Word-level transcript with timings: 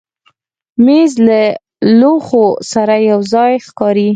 مېز 0.85 1.11
له 1.27 1.41
لوښو 1.99 2.45
سره 2.71 2.95
یو 3.09 3.19
ځای 3.33 3.53
ښکاري. 3.65 4.09